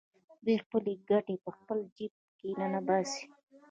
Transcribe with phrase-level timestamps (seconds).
[0.43, 3.25] دوی خپلې ګټې په خپل جېب کې ننباسي